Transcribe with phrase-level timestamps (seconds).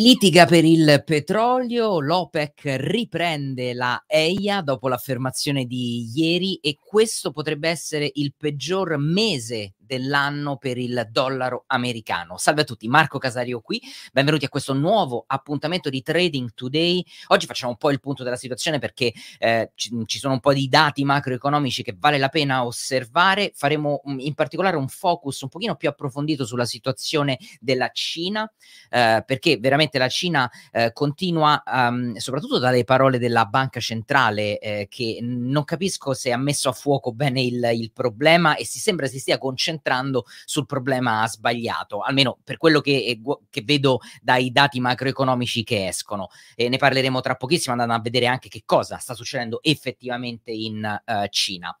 [0.00, 7.68] Litiga per il petrolio, l'OPEC riprende la EIA dopo l'affermazione di ieri e questo potrebbe
[7.68, 12.36] essere il peggior mese dell'anno per il dollaro americano.
[12.36, 13.80] Salve a tutti, Marco Casario qui,
[14.12, 17.04] benvenuti a questo nuovo appuntamento di Trading Today.
[17.28, 20.52] Oggi facciamo un po' il punto della situazione perché eh, ci, ci, sono un po'
[20.52, 23.52] di dati macroeconomici che vale la pena osservare.
[23.54, 28.50] Faremo um, in particolare un focus un pochino più approfondito sulla situazione della Cina,
[28.90, 34.86] eh, perché veramente la Cina eh, continua, um, soprattutto dalle parole della banca centrale, eh,
[34.90, 39.06] che non capisco se ha messo a fuoco bene il, il problema e si sembra
[39.06, 44.50] si stia concentrando concentrando sul problema sbagliato, almeno per quello che, eh, che vedo dai
[44.50, 46.28] dati macroeconomici che escono.
[46.54, 51.00] E ne parleremo tra pochissimo andando a vedere anche che cosa sta succedendo effettivamente in
[51.04, 51.78] uh, Cina.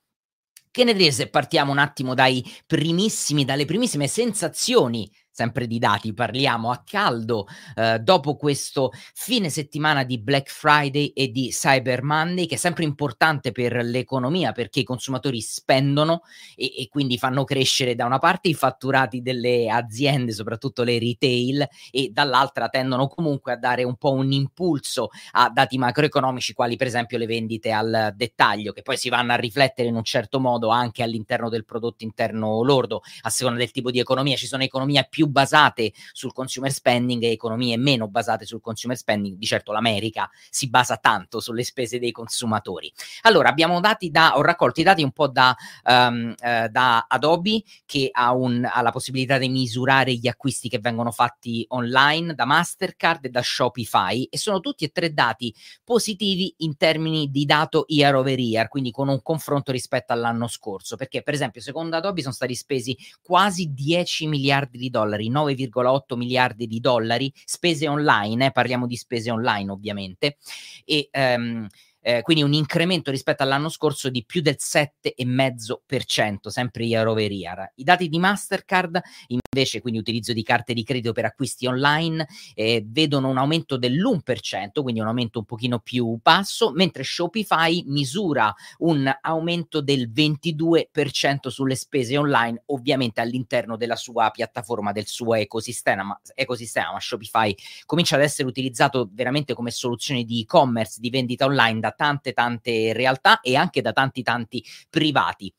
[0.70, 6.14] Che ne dite se partiamo un attimo dai primissimi, dalle primissime sensazioni sempre di dati,
[6.14, 12.46] parliamo a caldo eh, dopo questo fine settimana di Black Friday e di Cyber Monday,
[12.46, 16.22] che è sempre importante per l'economia perché i consumatori spendono
[16.56, 21.68] e, e quindi fanno crescere da una parte i fatturati delle aziende, soprattutto le retail,
[21.90, 26.86] e dall'altra tendono comunque a dare un po' un impulso a dati macroeconomici, quali per
[26.86, 30.70] esempio le vendite al dettaglio, che poi si vanno a riflettere in un certo modo
[30.70, 34.36] anche all'interno del prodotto interno lordo, a seconda del tipo di economia.
[34.36, 38.96] Ci sono economie più più basate sul consumer spending e economie meno basate sul consumer
[38.96, 39.36] spending.
[39.36, 42.92] Di certo l'America si basa tanto sulle spese dei consumatori.
[43.22, 47.62] Allora, abbiamo dati da, ho raccolto i dati un po' da, um, uh, da Adobe
[47.84, 52.44] che ha, un, ha la possibilità di misurare gli acquisti che vengono fatti online, da
[52.44, 55.52] Mastercard e da Shopify e sono tutti e tre dati
[55.82, 60.96] positivi in termini di dato year over year, quindi con un confronto rispetto all'anno scorso,
[60.96, 66.16] perché per esempio secondo Adobe sono stati spesi quasi 10 miliardi di dollari dollari, 9,8
[66.16, 70.36] miliardi di dollari, spese online, eh, parliamo di spese online ovviamente,
[70.84, 71.66] e um,
[72.06, 77.72] eh, quindi un incremento rispetto all'anno scorso di più del 7,5%, sempre year over year.
[77.74, 82.24] I dati di Mastercard invece, quindi utilizzo di carte di credito per acquisti online,
[82.54, 88.54] eh, vedono un aumento dell'1%, quindi un aumento un pochino più basso, mentre Shopify misura
[88.78, 96.04] un aumento del 22% sulle spese online, ovviamente all'interno della sua piattaforma, del suo ecosistema,
[96.04, 97.52] ma, ecosistema, ma Shopify
[97.84, 102.92] comincia ad essere utilizzato veramente come soluzione di e-commerce, di vendita online da tante tante
[102.92, 105.52] realtà e anche da tanti tanti privati.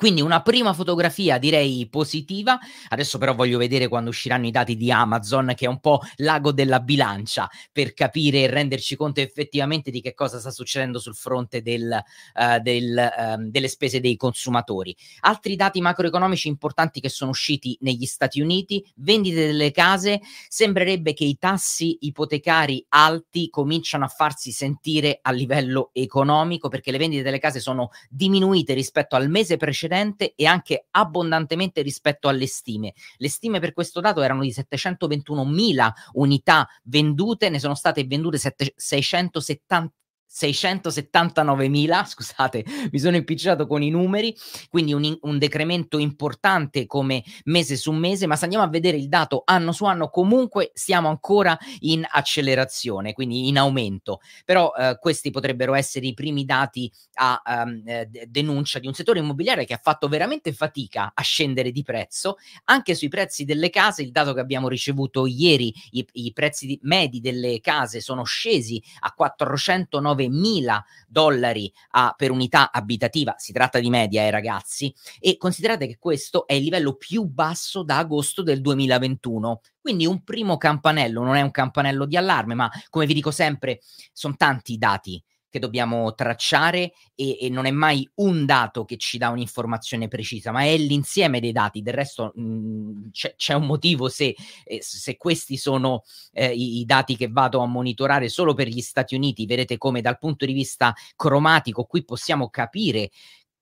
[0.00, 4.90] Quindi una prima fotografia direi positiva, adesso però voglio vedere quando usciranno i dati di
[4.90, 10.00] Amazon che è un po' l'ago della bilancia per capire e renderci conto effettivamente di
[10.00, 12.02] che cosa sta succedendo sul fronte del,
[12.34, 14.96] uh, del, uh, delle spese dei consumatori.
[15.20, 21.24] Altri dati macroeconomici importanti che sono usciti negli Stati Uniti, vendite delle case, sembrerebbe che
[21.24, 27.38] i tassi ipotecari alti cominciano a farsi sentire a livello economico perché le vendite delle
[27.38, 32.94] case sono diminuite rispetto al mese precedente precedente e anche abbondantemente rispetto alle stime.
[33.16, 38.74] Le stime per questo dato erano di 721.000 unità vendute, ne sono state vendute 7,
[38.76, 39.92] 670
[40.30, 44.34] 679.000, scusate, mi sono impicciato con i numeri,
[44.68, 49.08] quindi un, un, decremento importante come mese su mese, ma se andiamo a vedere il
[49.08, 54.20] dato anno su anno, comunque siamo ancora in accelerazione, quindi in aumento.
[54.44, 59.18] Però eh, questi potrebbero essere i primi dati a um, eh, denuncia di un settore
[59.18, 64.02] immobiliare che ha fatto veramente fatica a scendere di prezzo, anche sui prezzi delle case,
[64.02, 69.12] il dato che abbiamo ricevuto ieri, i, i prezzi medi delle case sono scesi a
[69.12, 75.86] 409 9.000 dollari a, per unità abitativa, si tratta di media eh ragazzi, e considerate
[75.86, 79.60] che questo è il livello più basso da agosto del 2021.
[79.80, 83.80] Quindi un primo campanello, non è un campanello di allarme, ma come vi dico sempre,
[84.12, 88.96] sono tanti i dati che dobbiamo tracciare e, e, non è mai un dato che
[88.96, 91.82] ci dà un'informazione precisa, ma è l'insieme dei dati.
[91.82, 96.78] Del resto mh, mhmm, c'è, c'è, un motivo se, eh, se questi sono eh, i,
[96.78, 99.44] i, dati che vado a monitorare solo per gli Stati Uniti.
[99.44, 103.10] Vedete come dal punto di vista cromatico qui possiamo capire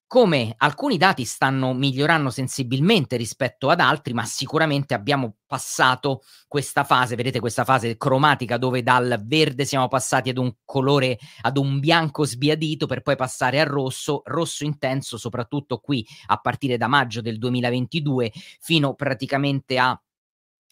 [0.08, 7.14] come alcuni dati stanno migliorando sensibilmente rispetto ad altri, ma sicuramente abbiamo passato questa fase,
[7.14, 12.24] vedete questa fase cromatica dove dal verde siamo passati ad un colore, ad un bianco
[12.24, 17.36] sbiadito per poi passare al rosso, rosso intenso soprattutto qui a partire da maggio del
[17.36, 20.00] 2022 fino praticamente a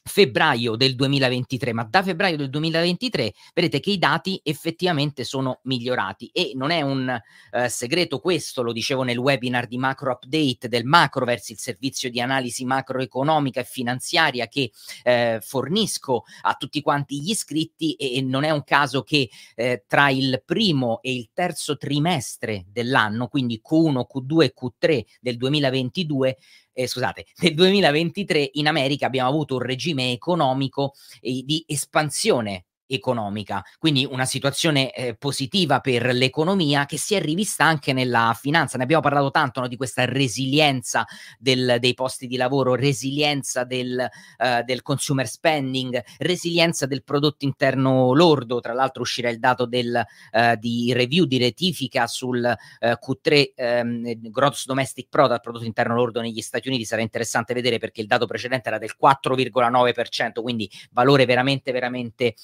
[0.07, 6.31] febbraio del 2023, ma da febbraio del 2023 vedete che i dati effettivamente sono migliorati
[6.33, 7.09] e non è un
[7.51, 12.21] eh, segreto questo, lo dicevo nel webinar di Macro Update del Macroverse, il servizio di
[12.21, 14.71] analisi macroeconomica e finanziaria che
[15.03, 20.09] eh, fornisco a tutti quanti gli iscritti e, non è un caso che eh, tra
[20.11, 26.37] il primo e il terzo trimestre dell'anno, quindi Q1, Q2 e Q3 del 2022
[26.77, 30.93] eh, scusate, nel 2023 in America abbiamo avuto un regime economico
[31.23, 37.65] eh, di espansione economica, quindi una situazione eh, positiva per l'economia che si è rivista
[37.65, 38.77] anche nella finanza.
[38.77, 41.05] Ne abbiamo parlato tanto no, di questa resilienza
[41.39, 48.13] del, dei posti di lavoro, resilienza del, uh, del, consumer spending, resilienza del prodotto interno
[48.13, 48.61] lordo.
[48.61, 54.31] Tra l'altro uscirà il dato del, uh, di review di rettifica sul uh, Q3 um,
[54.31, 56.85] Gross Domestic Product, prodotto interno lordo negli Stati Uniti.
[56.85, 62.35] Sarà interessante vedere perché il dato precedente era del 4,9%, quindi valore veramente, veramente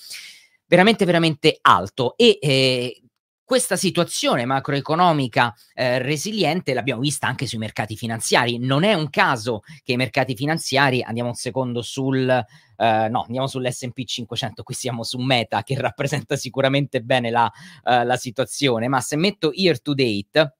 [0.72, 3.02] veramente, veramente alto e eh,
[3.44, 8.58] questa situazione macroeconomica eh, resiliente l'abbiamo vista anche sui mercati finanziari.
[8.58, 13.46] Non è un caso che i mercati finanziari, andiamo un secondo sul, eh, no, andiamo
[13.46, 17.52] sull'SP 500, qui siamo su Meta che rappresenta sicuramente bene la,
[17.82, 20.56] uh, la situazione, ma se metto year to date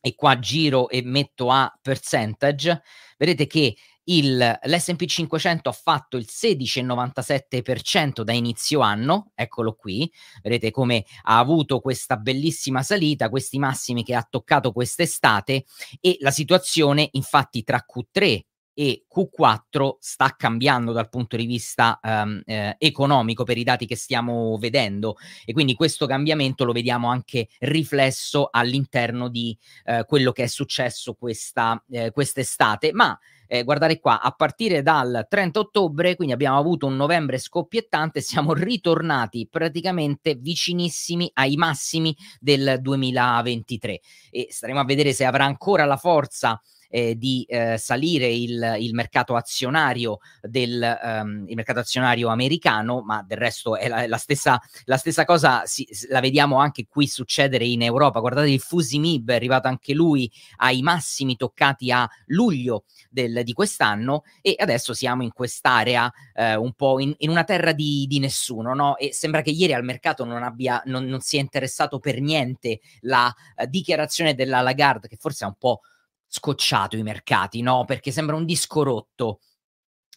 [0.00, 2.82] e qua giro e metto a percentage,
[3.16, 3.76] vedete che
[4.08, 10.10] l'SP 500 ha fatto il 16,97% da inizio anno, eccolo qui,
[10.42, 15.64] vedete come ha avuto questa bellissima salita, questi massimi che ha toccato quest'estate
[16.00, 18.40] e la situazione infatti tra Q3
[18.78, 23.96] e Q4 sta cambiando dal punto di vista um, eh, economico per i dati che
[23.96, 25.16] stiamo vedendo.
[25.44, 31.14] E quindi questo cambiamento lo vediamo anche riflesso all'interno di eh, quello che è successo
[31.14, 33.18] questa, eh, quest'estate, ma
[33.48, 38.52] eh, guardate qua, a partire dal 30 ottobre, quindi abbiamo avuto un novembre scoppiettante, siamo
[38.52, 44.00] ritornati praticamente vicinissimi ai massimi del 2023
[44.30, 48.94] e staremo a vedere se avrà ancora la forza eh, di eh, salire il, il,
[48.94, 54.60] mercato azionario del um, il mercato azionario americano, ma del resto è la, la, stessa,
[54.84, 58.20] la stessa, cosa, si, la vediamo anche qui succedere in Europa.
[58.20, 64.22] Guardate il Fusimib è arrivato anche lui ai massimi toccati a luglio del, di quest'anno
[64.40, 68.74] e adesso siamo in quest'area eh, un po' in, in, una terra di, di nessuno,
[68.74, 68.96] no?
[68.96, 73.32] E sembra che ieri al mercato non abbia, non, non sia interessato per niente la
[73.56, 75.80] uh, dichiarazione della Lagarde, che forse è un po'
[76.28, 77.84] scocciato i mercati, no?
[77.84, 79.40] Perché sembra un disco rotto.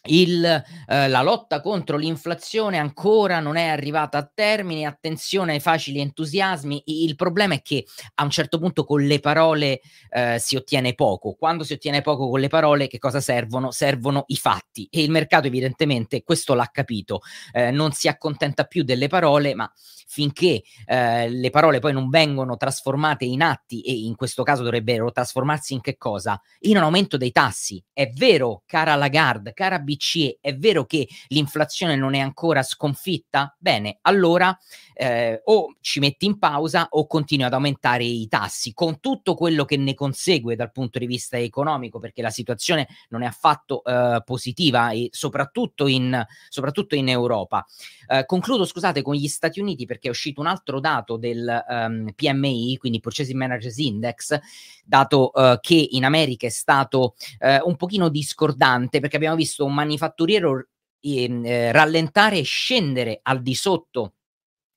[0.04, 6.00] Il, eh, la lotta contro l'inflazione ancora non è arrivata a termine, attenzione ai facili
[6.00, 10.94] entusiasmi, il problema è che a un certo punto con le parole eh, si ottiene
[10.94, 13.70] poco, quando si ottiene poco con le parole che cosa servono?
[13.70, 17.20] Servono i fatti e il mercato evidentemente questo l'ha capito,
[17.52, 19.70] eh, non si accontenta più delle parole ma
[20.12, 25.10] finché eh, le parole poi non vengono trasformate in atti e in questo caso dovrebbero
[25.10, 26.38] trasformarsi in che cosa?
[26.60, 27.82] In un aumento dei tassi.
[27.90, 33.54] È vero, cara Lagarde, cara BCE, è vero che l'inflazione non è ancora sconfitta?
[33.58, 34.56] Bene, allora
[34.94, 39.64] eh, o ci metti in pausa o continui ad aumentare i tassi con tutto quello
[39.64, 44.22] che ne consegue dal punto di vista economico perché la situazione non è affatto eh,
[44.24, 47.66] positiva e soprattutto in, soprattutto in Europa.
[48.08, 51.74] Eh, concludo, scusate, con gli Stati Uniti perché è uscito un altro dato del um,
[51.74, 54.38] ehm, PMI, quindi Purchasing Managers Index,
[54.84, 59.74] dato uh, che in America è stato uh, un pochino discordante perché abbiamo visto un
[59.82, 60.66] manifatturiero
[61.00, 64.14] eh, rallentare e scendere al di sotto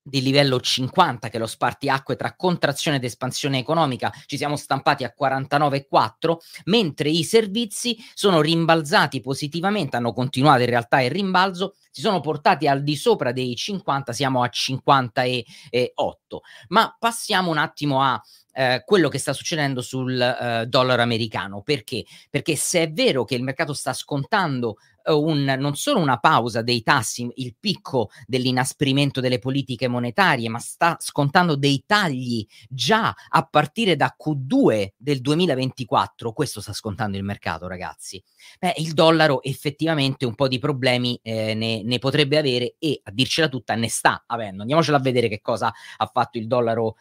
[0.08, 5.04] di livello 50 che è lo spartiacque tra contrazione ed espansione economica ci siamo stampati
[5.04, 6.36] a 49,4
[6.66, 12.68] mentre i servizi sono rimbalzati positivamente hanno continuato in realtà il rimbalzo si sono portati
[12.68, 18.22] al di sopra dei 50 siamo a 58 ma passiamo un attimo a
[18.58, 21.62] eh, quello che sta succedendo sul eh, dollaro americano.
[21.62, 22.06] Perché?
[22.30, 24.78] Perché se è vero che il mercato sta scontando
[25.14, 30.98] un, non solo una pausa dei tassi, il picco dell'inasprimento delle politiche monetarie, ma sta
[31.00, 36.34] scontando dei tagli già a partire da Q2 del 2024.
[36.34, 38.22] Questo sta scontando il mercato, ragazzi.
[38.60, 43.12] Beh, il dollaro effettivamente un po' di problemi eh, ne, ne, potrebbe avere e a
[43.12, 44.62] dircela tutta ne sta avendo.
[44.62, 46.96] Andiamocela a vedere che cosa ha fatto il dollaro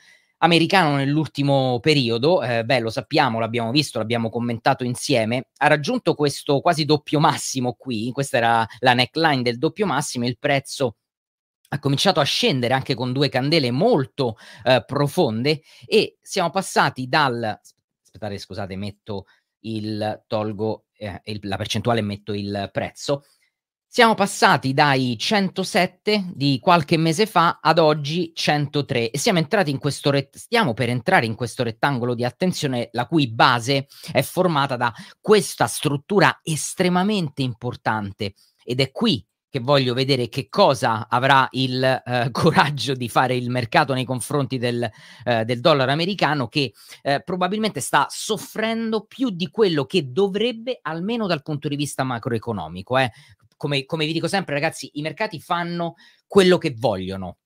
[0.45, 6.61] americano nell'ultimo periodo, eh, beh lo sappiamo, l'abbiamo visto, l'abbiamo commentato insieme, ha raggiunto questo
[6.61, 10.97] quasi doppio massimo qui, questa era la neckline del doppio massimo, il prezzo
[11.69, 17.43] ha cominciato a scendere anche con due candele molto eh, profonde e siamo passati dal...
[18.03, 19.25] Aspettate, scusate, metto
[19.61, 20.23] il...
[20.27, 23.25] tolgo eh, il, la percentuale e metto il prezzo
[23.95, 29.79] Siamo passati dai 107 di qualche mese fa ad oggi 103 e siamo entrati in
[29.79, 34.75] questo ret- stiamo per entrare in questo rettangolo di attenzione la cui base è formata
[34.75, 38.35] da questa struttura estremamente importante
[38.65, 43.49] ed è qui che voglio vedere che cosa avrà il eh, coraggio di fare il
[43.49, 44.91] mercato nei confronti del,
[45.23, 51.29] eh, del dollaro americano che eh, probabilmente sta soffrendo più di quello che dovrebbe almeno
[51.29, 52.97] dal punto di vista macroeconomico.
[53.56, 55.94] Come, come vi dico sempre, ragazzi, i mercati fanno
[56.26, 57.38] quello che vogliono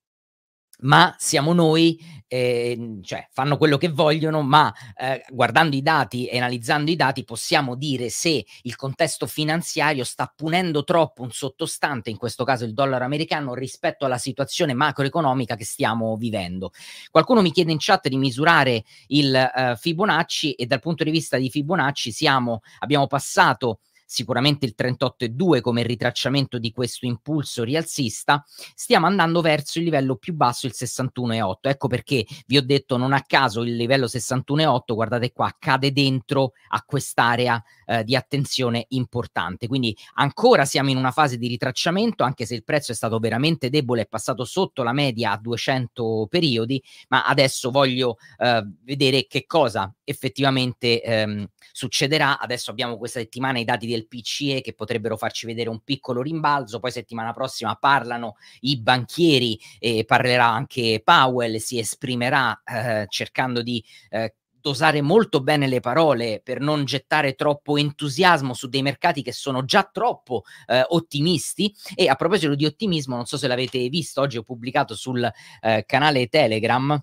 [0.80, 1.98] ma siamo noi,
[2.28, 7.24] eh, cioè fanno quello che vogliono, ma eh, guardando i dati e analizzando i dati
[7.24, 12.74] possiamo dire se il contesto finanziario sta punendo troppo un sottostante, in questo caso il
[12.74, 16.70] dollaro americano, rispetto alla situazione macroeconomica che stiamo vivendo.
[17.10, 21.38] Qualcuno mi chiede in chat di misurare il eh, Fibonacci e dal punto di vista
[21.38, 28.42] di Fibonacci siamo, abbiamo passato sicuramente il 38,2 come ritracciamento di questo impulso rialzista,
[28.74, 31.68] stiamo andando verso il livello più basso, il 61,8.
[31.68, 36.52] Ecco perché vi ho detto non a caso il livello 61,8, guardate qua, cade dentro
[36.68, 39.66] a quest'area eh, di attenzione importante.
[39.68, 43.68] Quindi ancora siamo in una fase di ritracciamento, anche se il prezzo è stato veramente
[43.68, 49.44] debole, è passato sotto la media a 200 periodi, ma adesso voglio eh, vedere che
[49.44, 52.38] cosa effettivamente ehm, succederà.
[52.38, 56.78] Adesso abbiamo questa settimana i dati del PCE che potrebbero farci vedere un piccolo rimbalzo,
[56.78, 63.84] poi settimana prossima parlano i banchieri e parlerà anche Powell, si esprimerà eh, cercando di
[64.10, 69.32] eh, dosare molto bene le parole per non gettare troppo entusiasmo su dei mercati che
[69.32, 71.74] sono già troppo eh, ottimisti.
[71.94, 75.28] E a proposito di ottimismo, non so se l'avete visto, oggi ho pubblicato sul
[75.60, 77.00] eh, canale Telegram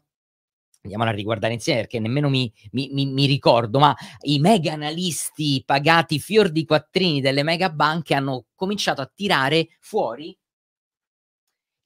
[0.86, 5.63] andiamola a riguardare insieme perché nemmeno mi, mi, mi, mi, ricordo, ma i mega analisti
[5.65, 10.36] pagati fior di quattrini delle mega banche hanno cominciato a tirare fuori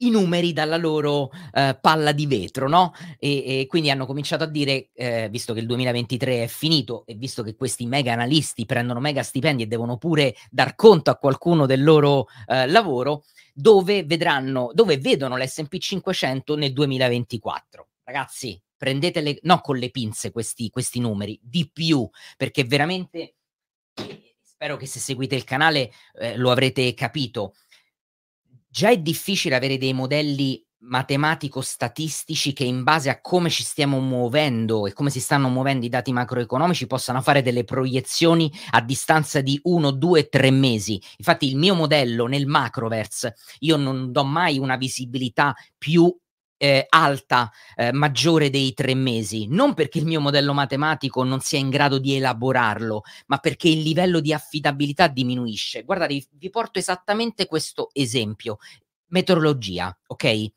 [0.02, 2.94] i numeri dalla loro eh, palla di vetro, no?
[3.18, 7.16] E, e, quindi hanno cominciato a dire, eh, visto che il 2023 è finito e
[7.16, 11.66] visto che questi mega analisti prendono mega stipendi e devono pure dar conto a qualcuno
[11.66, 17.88] del loro eh, lavoro, dove vedranno, dove vedono l'S&P 500 nel 2024.
[18.04, 23.36] Ragazzi, prendetele no con le pinze questi, questi numeri, di più, perché veramente
[24.42, 27.56] spero che se seguite il canale eh, lo avrete capito.
[28.68, 34.88] Già è difficile avere dei modelli matematico-statistici che in base a come ci stiamo muovendo
[34.88, 39.60] e come si stanno muovendo i dati macroeconomici possano fare delle proiezioni a distanza di
[39.64, 41.02] uno, due, tre mesi.
[41.18, 46.16] Infatti il mio modello nel macroverse io non do mai una visibilità più
[46.62, 51.58] eh, alta, eh, maggiore dei tre mesi, non perché il mio modello matematico non sia
[51.58, 55.84] in grado di elaborarlo, ma perché il livello di affidabilità diminuisce.
[55.84, 58.58] Guardate, vi porto esattamente questo esempio.
[59.08, 60.52] Meteorologia, ok?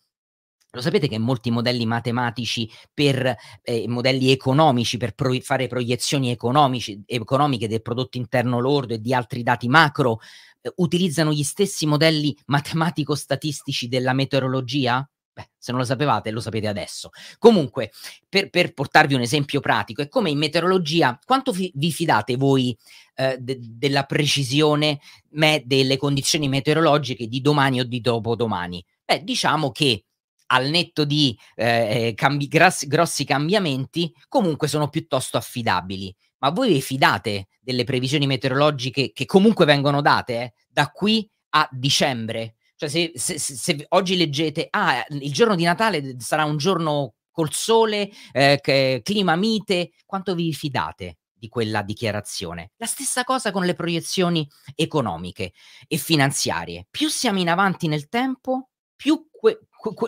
[0.74, 7.68] Lo sapete che molti modelli matematici per eh, modelli economici, per pro- fare proiezioni economiche
[7.68, 10.18] del prodotto interno lordo e di altri dati macro,
[10.62, 15.06] eh, utilizzano gli stessi modelli matematico-statistici della meteorologia?
[15.34, 17.10] Beh, se non lo sapevate, lo sapete adesso.
[17.38, 17.90] Comunque,
[18.28, 22.76] per, per portarvi un esempio pratico, è come in meteorologia, quanto fi- vi fidate voi
[23.14, 28.84] eh, de- della precisione me- delle condizioni meteorologiche di domani o di dopodomani?
[29.04, 30.04] Beh, diciamo che
[30.48, 36.14] al netto di eh, eh cambi- grassi, grossi cambiamenti, comunque sono piuttosto affidabili.
[36.40, 41.66] Ma voi vi fidate delle previsioni meteorologiche che comunque vengono date eh, da qui a
[41.72, 42.56] dicembre?
[42.82, 47.14] Cioè, se, se, se, se, oggi leggete, ah, il giorno di Natale sarà un giorno
[47.30, 52.72] col sole, eh, clima mite, quanto vi fidate di quella dichiarazione?
[52.78, 55.52] La stessa cosa con le proiezioni economiche
[55.86, 56.86] e finanziarie.
[56.90, 59.28] Più siamo in avanti nel tempo, più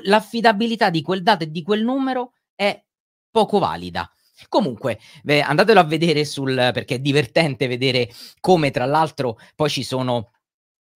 [0.02, 2.84] l'affidabilità di quel dato e di quel numero è
[3.30, 4.12] poco valida.
[4.48, 9.84] Comunque, beh, andatelo a vedere sul perché è divertente vedere come, tra l'altro, poi ci
[9.84, 10.32] sono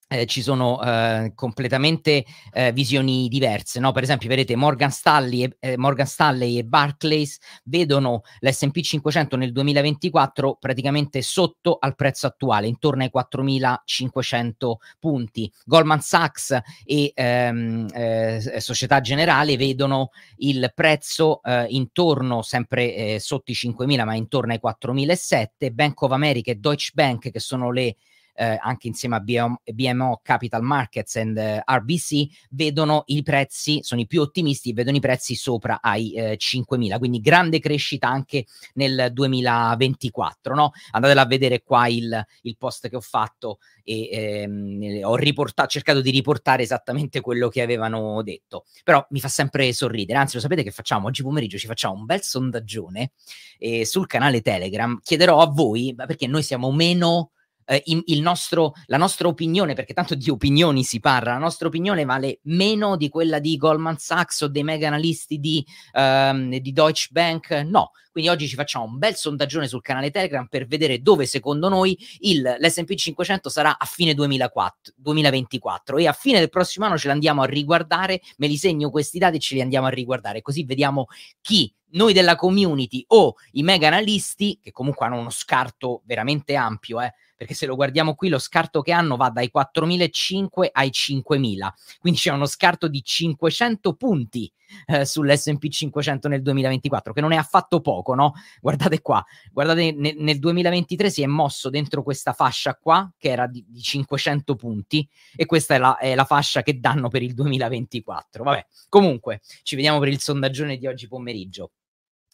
[0.08, 3.92] eh, ci sono eh, completamente eh, visioni diverse, no?
[3.92, 9.52] Per esempio, vedete Morgan Stanley, e, eh, Morgan Stanley e Barclays vedono l'S&P 500 nel
[9.52, 15.52] 2024 praticamente sotto al prezzo attuale, intorno ai 4.500 punti.
[15.66, 23.56] Goldman Sachs e ehm, eh, Società Generale vedono il prezzo eh, intorno, sempre sotto i
[23.56, 25.72] 5.000, ma intorno ai 4.007.
[25.72, 27.98] Bank of America e Deutsche Bank, che sono le
[28.38, 34.06] eh, anche insieme a BMO, Capital Markets e uh, RBC, vedono i prezzi, sono i
[34.06, 40.54] più ottimisti, vedono i prezzi sopra ai eh, 5.000, quindi grande crescita anche nel 2024.
[40.54, 40.72] No?
[40.92, 46.02] Andatela a vedere qua il, il post che ho fatto e ehm, ho riportato, cercato
[46.02, 48.66] di riportare esattamente quello che avevano detto.
[48.84, 51.08] Però mi fa sempre sorridere, anzi lo sapete che facciamo?
[51.08, 53.14] Oggi pomeriggio ci facciamo un bel sondaggione
[53.58, 57.32] eh, sul canale Telegram, chiederò a voi, perché noi siamo meno
[57.68, 62.06] eh, in, nostro, la nostra opinione, perché tanto di opinioni si parla, la nostra opinione
[62.06, 67.10] vale meno di quella di Goldman Sachs o dei mega analisti di, ehm, di Deutsche
[67.12, 67.52] Bank?
[67.66, 67.92] No.
[68.10, 71.96] Quindi oggi ci facciamo un bel sondaggione sul canale Telegram per vedere dove secondo noi
[72.22, 77.10] il, l'SP 500 sarà a fine 2004, 2024 e a fine del prossimo anno ce
[77.10, 80.64] l'andiamo a riguardare, me li segno questi dati e ce li andiamo a riguardare, così
[80.64, 81.06] vediamo
[81.42, 87.00] chi noi della community o i mega analisti, che comunque hanno uno scarto veramente ampio,
[87.00, 91.68] eh, perché se lo guardiamo qui lo scarto che hanno va dai 4.500 ai 5.000,
[92.00, 94.52] quindi c'è uno scarto di 500 punti
[94.88, 98.34] eh, sull'S&P 500 nel 2024, che non è affatto poco, no?
[98.60, 103.48] Guardate qua, guardate ne, nel 2023 si è mosso dentro questa fascia qua, che era
[103.48, 107.34] di, di 500 punti, e questa è la, è la fascia che danno per il
[107.34, 108.44] 2024.
[108.44, 111.72] Vabbè, comunque, ci vediamo per il sondaggione di oggi pomeriggio.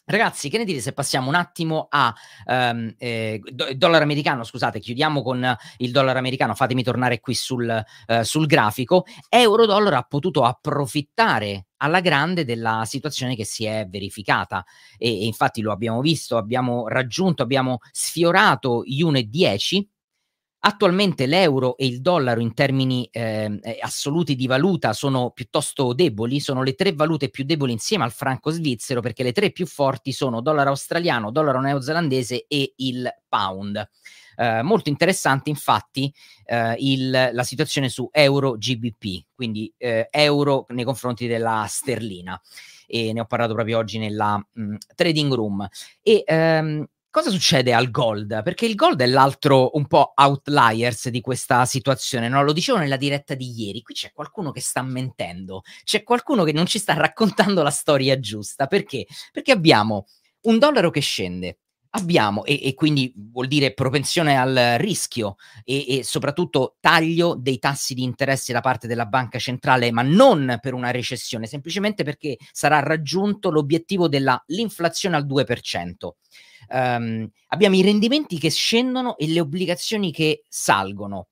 [0.06, 3.40] Ragazzi, che ne dite se passiamo un attimo a um, eh,
[3.74, 4.44] dollaro americano?
[4.44, 6.54] Scusate, chiudiamo con il dollaro americano.
[6.54, 9.06] Fatemi tornare qui sul, uh, sul grafico.
[9.30, 14.62] Euro-dollaro ha potuto approfittare alla grande della situazione che si è verificata
[14.98, 19.84] e, e infatti lo abbiamo visto, abbiamo raggiunto, abbiamo sfiorato gli 1,10
[20.66, 26.40] Attualmente l'euro e il dollaro in termini ehm, eh, assoluti di valuta sono piuttosto deboli,
[26.40, 30.10] sono le tre valute più deboli insieme al franco svizzero perché le tre più forti
[30.10, 33.86] sono dollaro australiano, dollaro neozelandese e il pound.
[34.36, 36.10] Eh, molto interessante infatti
[36.46, 42.40] eh, il, la situazione su euro GBP, quindi eh, euro nei confronti della sterlina
[42.86, 45.68] e ne ho parlato proprio oggi nella mh, trading room
[46.02, 48.42] e ehm, Cosa succede al gold?
[48.42, 52.42] Perché il gold è l'altro un po' outliers di questa situazione, no?
[52.42, 56.50] Lo dicevo nella diretta di ieri, qui c'è qualcuno che sta mentendo, c'è qualcuno che
[56.50, 59.06] non ci sta raccontando la storia giusta, perché?
[59.30, 60.06] Perché abbiamo
[60.46, 61.60] un dollaro che scende,
[61.96, 67.94] abbiamo, e, e, quindi vuol dire propensione al rischio e, e, soprattutto taglio dei tassi
[67.94, 72.80] di interesse da parte della banca centrale, ma non per una recessione, semplicemente perché sarà
[72.80, 76.10] raggiunto l'obiettivo dell'inflazione al 2%
[76.70, 81.28] um, abbiamo i rendimenti che scendono e le obbligazioni che salgono.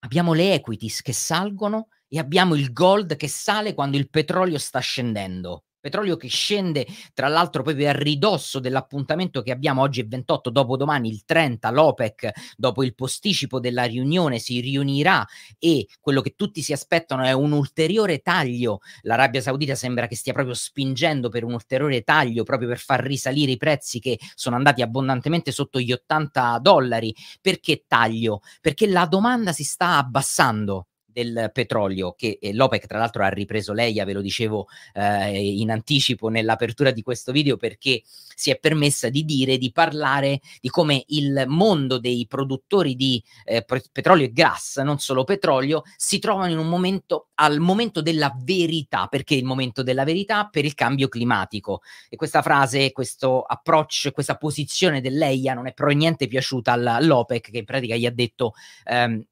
[0.00, 4.78] Abbiamo le equities che salgono e abbiamo il gold che sale quando il petrolio sta
[4.78, 10.48] scendendo petrolio che scende tra l'altro proprio a ridosso dell'appuntamento che abbiamo oggi è 28,
[10.48, 15.26] dopodomani il 30, l'OPEC dopo il posticipo della riunione si riunirà
[15.58, 20.32] e quello che tutti si aspettano è un ulteriore taglio, l'Arabia Saudita sembra che stia
[20.32, 24.80] proprio spingendo per un ulteriore taglio proprio per far risalire i prezzi che sono andati
[24.80, 28.40] abbondantemente sotto gli 80 dollari, perché taglio?
[28.62, 33.72] Perché la domanda si sta abbassando del petrolio che eh, l'OPEC tra l'altro ha ripreso
[33.72, 38.02] lei, ve lo dicevo eh, in anticipo nell'apertura di questo video perché
[38.34, 43.64] si è permessa di dire, di parlare di come il mondo dei produttori di eh,
[43.64, 49.06] petrolio e gas, non solo petrolio, si trovano in un momento, al momento della verità.
[49.06, 50.48] Perché il momento della verità?
[50.50, 51.82] Per il cambio climatico.
[52.08, 57.58] E questa frase, questo approccio, questa posizione dell'EIA non è però niente piaciuta all'OPEC che
[57.58, 59.24] in pratica gli ha detto ehm,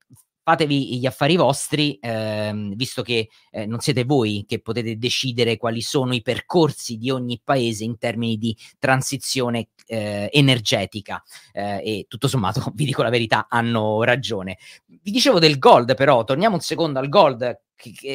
[0.43, 5.81] fatevi gli affari vostri, ehm, visto che eh, non siete voi che potete decidere quali
[5.81, 11.23] sono i percorsi di ogni paese in termini di transizione eh, energetica.
[11.53, 14.59] Eh, e tutto sommato, vi dico la verità, hanno ragione.
[14.87, 17.61] Vi dicevo del gold, però, torniamo un secondo al gold.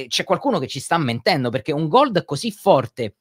[0.08, 3.16] C'è qualcuno che ci sta mentendo perché un gold così forte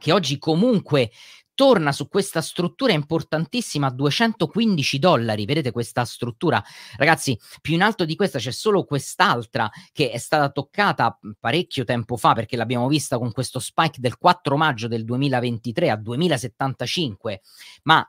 [0.00, 1.10] che oggi comunque
[1.60, 5.44] torna su questa struttura importantissima a 215 dollari.
[5.44, 6.64] Vedete questa struttura?
[6.96, 12.16] Ragazzi, più in alto di questa c'è solo quest'altra che è stata toccata parecchio tempo
[12.16, 17.42] fa perché l'abbiamo vista con questo spike del 4 maggio del 2023 a 2075,
[17.82, 18.08] ma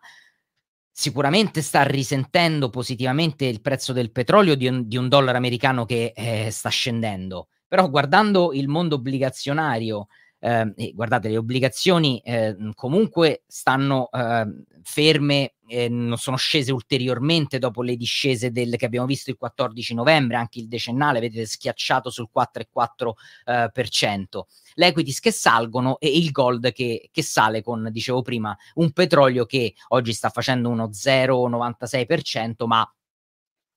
[0.90, 6.14] sicuramente sta risentendo positivamente il prezzo del petrolio di un, di un dollaro americano che
[6.16, 7.50] eh, sta scendendo.
[7.68, 10.08] Però guardando il mondo obbligazionario,
[10.44, 14.48] eh, guardate, le obbligazioni eh, comunque stanno eh,
[14.82, 15.54] ferme,
[15.90, 20.60] non sono scese ulteriormente dopo le discese del, che abbiamo visto il 14 novembre, anche
[20.60, 23.14] il decennale, vedete, schiacciato sul 4,4%.
[23.46, 28.92] Eh, le equities che salgono e il gold che, che sale con, dicevo prima, un
[28.92, 32.92] petrolio che oggi sta facendo uno 0,96%, ma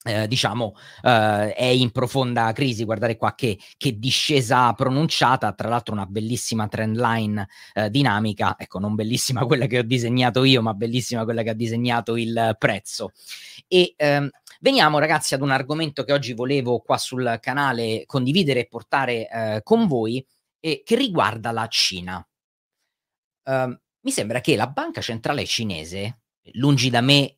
[0.05, 2.85] eh, diciamo, eh, è in profonda crisi.
[2.85, 8.79] Guardate qua che, che, discesa pronunciata, tra l'altro una bellissima trend line eh, dinamica, ecco,
[8.79, 13.13] non bellissima quella che ho disegnato io, ma bellissima quella che ha disegnato il prezzo.
[13.67, 14.29] E ehm,
[14.61, 19.61] veniamo ragazzi ad un argomento che oggi volevo qua sul canale condividere e portare eh,
[19.63, 20.25] con voi,
[20.61, 22.27] e che riguarda la Cina.
[23.45, 26.21] Uh, mi sembra che la banca centrale cinese,
[26.53, 27.37] lungi da me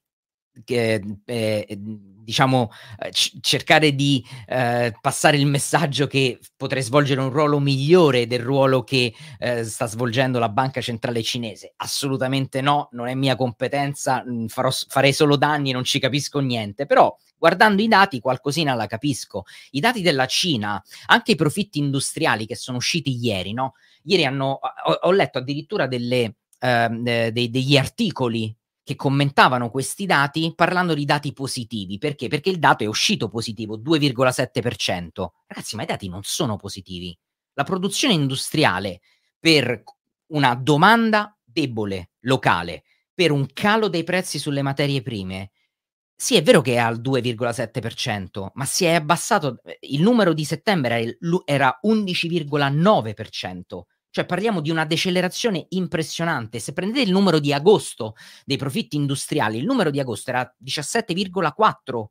[0.65, 1.79] che, eh,
[2.27, 8.27] diciamo, eh, c- cercare di eh, passare il messaggio che potrei svolgere un ruolo migliore
[8.27, 11.75] del ruolo che eh, sta svolgendo la banca centrale cinese.
[11.77, 16.87] Assolutamente no, non è mia competenza, mm, farò, farei solo danni, non ci capisco niente,
[16.87, 19.45] però guardando i dati qualcosina la capisco.
[19.71, 23.75] I dati della Cina, anche i profitti industriali che sono usciti ieri, no?
[24.03, 28.55] Ieri hanno, ho, ho letto addirittura delle, eh, dei, degli articoli
[28.87, 31.99] che commentavano questi dati parlando di dati positivi.
[31.99, 32.29] Perché?
[32.29, 35.27] Perché il dato è uscito positivo, 2,7%.
[35.45, 37.19] Ragazzi, ma i dati non sono positivi.
[37.55, 39.01] La produzione industriale
[39.41, 39.83] per
[40.27, 45.51] una domanda debole locale, per un calo dei prezzi sulle materie prime,
[46.15, 51.19] sì, è vero che è al 2,7%, ma si è abbassato, il numero di settembre
[51.45, 53.81] era 11,9%.
[54.17, 56.59] Cioè parliamo di una decelerazione impressionante.
[56.59, 58.15] Se prendete il numero di agosto
[58.47, 62.07] dei profitti industriali, il numero di agosto era 17,4%.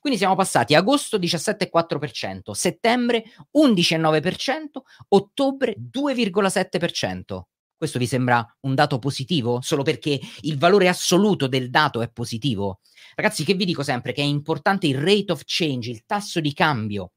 [0.00, 3.24] Quindi siamo passati agosto 17,4%, settembre
[3.56, 7.40] 11,9%, ottobre 2,7%.
[7.74, 9.60] Questo vi sembra un dato positivo?
[9.62, 12.80] Solo perché il valore assoluto del dato è positivo?
[13.14, 16.52] Ragazzi, che vi dico sempre che è importante il rate of change, il tasso di
[16.52, 17.12] cambio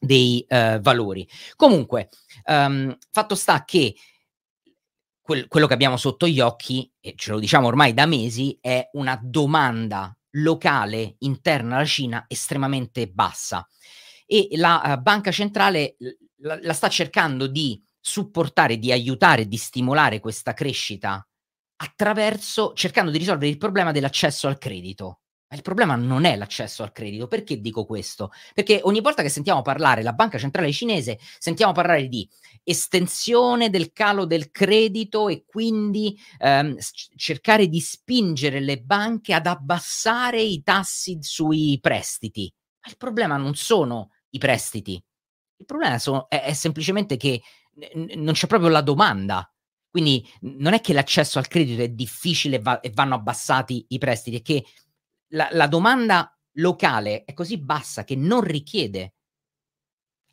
[0.00, 1.28] dei uh, valori.
[1.54, 2.08] Comunque,
[2.46, 3.94] um, fatto sta che
[5.20, 8.88] quel, quello che abbiamo sotto gli occhi, e ce lo diciamo ormai da mesi, è
[8.92, 13.66] una domanda locale interna alla Cina estremamente bassa
[14.24, 15.96] e la uh, banca centrale
[16.36, 21.24] la, la sta cercando di supportare, di aiutare, di stimolare questa crescita
[21.82, 25.20] attraverso cercando di risolvere il problema dell'accesso al credito.
[25.50, 27.26] Ma il problema non è l'accesso al credito.
[27.26, 28.30] Perché dico questo?
[28.54, 32.28] Perché ogni volta che sentiamo parlare la banca centrale cinese, sentiamo parlare di
[32.62, 36.76] estensione del calo del credito e quindi ehm,
[37.16, 42.52] cercare di spingere le banche ad abbassare i tassi sui prestiti.
[42.84, 45.02] Ma il problema non sono i prestiti.
[45.56, 47.42] Il problema sono, è, è, semplicemente che
[47.94, 49.52] n- non c'è proprio la domanda.
[49.90, 54.36] Quindi non è che l'accesso al credito è difficile va- e vanno abbassati i prestiti,
[54.36, 54.64] è che
[55.30, 59.14] la, la domanda locale è così bassa che non richiede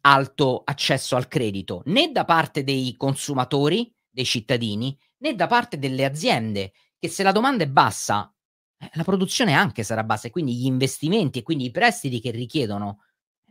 [0.01, 6.05] alto accesso al credito né da parte dei consumatori, dei cittadini, né da parte delle
[6.05, 8.33] aziende, che se la domanda è bassa,
[8.77, 12.31] eh, la produzione anche sarà bassa e quindi gli investimenti e quindi i prestiti che
[12.31, 13.03] richiedono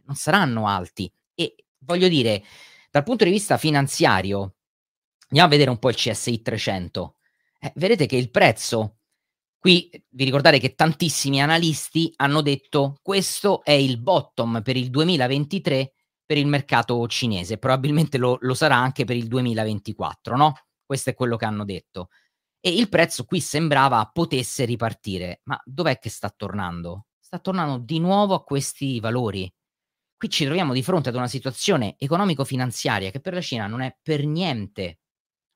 [0.05, 1.13] non saranno alti.
[1.35, 2.43] E voglio dire,
[2.91, 4.57] dal punto di vista finanziario,
[5.29, 7.17] andiamo a vedere un po' il CSI 300.
[7.61, 8.96] Eh, vedete che il prezzo
[9.59, 15.93] Qui vi ricordate che tantissimi analisti hanno detto questo è il bottom per il 2023
[16.27, 20.55] per il mercato cinese, probabilmente lo, lo sarà anche per il 2024, no?
[20.85, 22.09] Questo è quello che hanno detto.
[22.61, 27.07] E il prezzo qui sembrava potesse ripartire, ma dov'è che sta tornando?
[27.21, 29.51] Sta tornando di nuovo a questi valori.
[30.17, 33.97] Qui ci troviamo di fronte ad una situazione economico-finanziaria che per la Cina non è
[34.03, 34.99] per niente,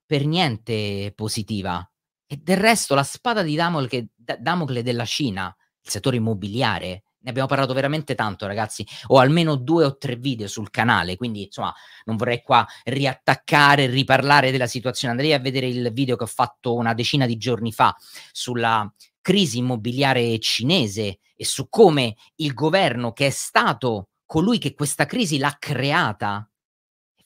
[0.07, 1.90] per niente positiva.
[2.33, 7.49] E del resto la spada di Damocle, Damocle della Cina, il settore immobiliare, ne abbiamo
[7.49, 8.87] parlato veramente tanto, ragazzi.
[9.09, 14.53] Ho almeno due o tre video sul canale, quindi insomma non vorrei qua riattaccare, riparlare
[14.53, 15.15] della situazione.
[15.15, 17.97] Andrei a vedere il video che ho fatto una decina di giorni fa
[18.31, 18.89] sulla
[19.21, 25.37] crisi immobiliare cinese e su come il governo, che è stato colui che questa crisi
[25.39, 26.49] l'ha creata,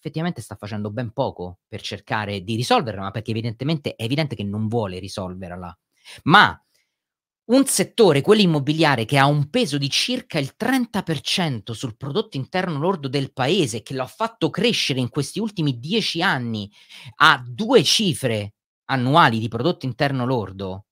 [0.05, 4.45] effettivamente sta facendo ben poco per cercare di risolverla, ma perché evidentemente è evidente che
[4.45, 5.79] non vuole risolverla.
[6.25, 6.59] Ma
[7.47, 12.79] un settore, quello immobiliare, che ha un peso di circa il 30% sul prodotto interno
[12.79, 16.71] lordo del paese, che lo ha fatto crescere in questi ultimi dieci anni
[17.17, 18.55] a due cifre
[18.87, 20.87] annuali di prodotto interno lordo,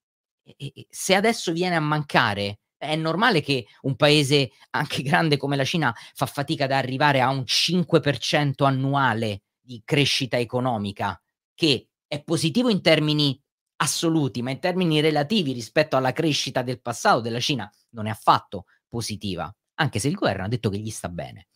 [0.88, 5.95] se adesso viene a mancare è normale che un paese anche grande come la Cina
[6.14, 11.21] fa fatica ad arrivare a un 5% annuale di crescita economica,
[11.55, 13.40] che è positivo in termini
[13.77, 18.66] assoluti, ma in termini relativi rispetto alla crescita del passato della Cina non è affatto
[18.88, 21.47] positiva, anche se il governo ha detto che gli sta bene.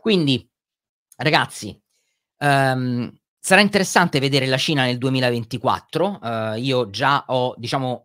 [0.00, 0.46] Quindi,
[1.16, 1.78] ragazzi,
[2.38, 6.18] um, sarà interessante vedere la Cina nel 2024.
[6.22, 8.04] Uh, io già ho, diciamo,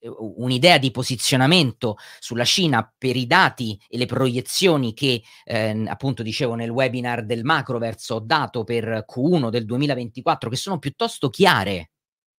[0.00, 6.54] un'idea di posizionamento sulla Cina per i dati e le proiezioni che eh, appunto dicevo
[6.54, 11.90] nel webinar del Macroverso ho dato per Q1 del 2024 che sono piuttosto chiare.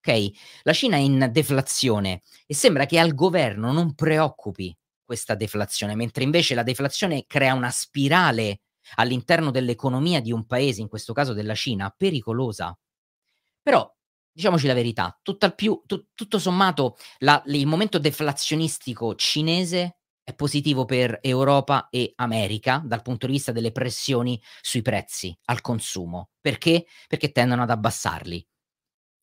[0.02, 0.30] Ok,
[0.62, 6.24] la Cina è in deflazione e sembra che al governo non preoccupi questa deflazione, mentre
[6.24, 8.60] invece la deflazione crea una spirale
[8.94, 12.76] all'interno dell'economia di un paese, in questo caso della Cina, pericolosa.
[13.62, 13.92] Però
[14.40, 15.20] diciamoci la verità,
[15.54, 22.82] più, tu, tutto sommato la, il momento deflazionistico cinese è positivo per Europa e America
[22.84, 26.30] dal punto di vista delle pressioni sui prezzi al consumo.
[26.40, 26.86] Perché?
[27.06, 28.46] Perché tendono ad abbassarli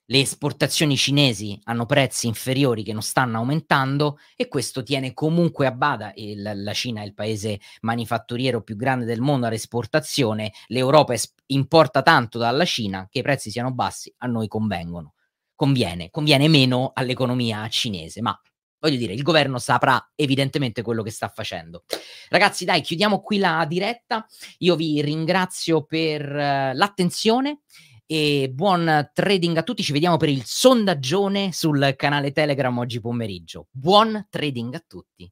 [0.09, 5.71] le esportazioni cinesi hanno prezzi inferiori che non stanno aumentando e questo tiene comunque a
[5.71, 11.33] bada, il, la Cina è il paese manifatturiero più grande del mondo all'esportazione, l'Europa es-
[11.47, 15.13] importa tanto dalla Cina che i prezzi siano bassi, a noi convengono.
[15.55, 18.39] Conviene, conviene meno all'economia cinese, ma
[18.79, 21.83] voglio dire, il governo saprà evidentemente quello che sta facendo.
[22.29, 24.25] Ragazzi, dai, chiudiamo qui la diretta.
[24.59, 27.61] Io vi ringrazio per uh, l'attenzione
[28.07, 29.83] e buon trading a tutti.
[29.83, 33.67] Ci vediamo per il sondaggione sul canale Telegram oggi pomeriggio.
[33.69, 35.31] Buon trading a tutti.